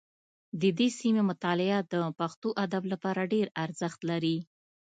د 0.61 0.63
دې 0.77 0.87
سیمې 0.99 1.23
مطالعه 1.29 1.79
د 1.93 1.93
پښتو 2.19 2.49
ادب 2.65 2.83
لپاره 2.93 3.29
ډېر 3.33 3.47
ارزښت 3.63 3.99
لري 4.11 4.37